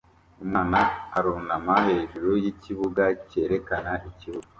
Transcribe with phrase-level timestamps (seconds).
[0.43, 0.79] Umwana
[1.17, 4.47] arunama hejuru yikibuga cyerekana ikibuga